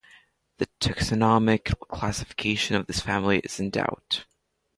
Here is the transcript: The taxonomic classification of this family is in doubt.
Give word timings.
The 0.57 0.65
taxonomic 0.79 1.75
classification 1.79 2.75
of 2.75 2.87
this 2.87 3.01
family 3.01 3.37
is 3.41 3.59
in 3.59 3.69
doubt. 3.69 4.25